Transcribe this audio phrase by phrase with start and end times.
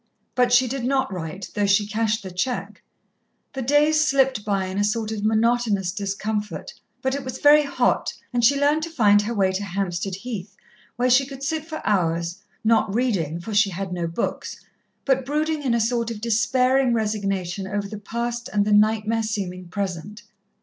[0.33, 2.81] But she did not write, though she cashed the cheque.
[3.53, 8.11] The days slipped by in a sort of monotonous discomfort, but it was very hot,
[8.33, 10.55] and she learnt to find her way to Hampstead Heath,
[10.95, 14.57] where she could sit for hours, not reading, for she had no books,
[15.05, 19.67] but brooding in a sort of despairing resignation over the past and the nightmare seeming
[19.67, 20.23] present.